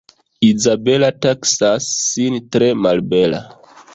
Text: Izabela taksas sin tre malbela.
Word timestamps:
Izabela 0.47 1.09
taksas 1.25 1.91
sin 2.05 2.41
tre 2.57 2.73
malbela. 2.87 3.45